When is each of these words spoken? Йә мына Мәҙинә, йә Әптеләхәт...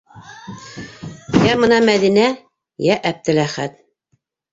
Йә 1.39 1.51
мына 1.63 1.77
Мәҙинә, 1.89 2.23
йә 2.87 2.97
Әптеләхәт... 3.11 3.77